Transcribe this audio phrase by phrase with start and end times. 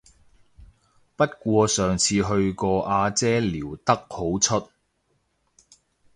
[1.15, 4.67] 不過上次去個阿姐撩得好出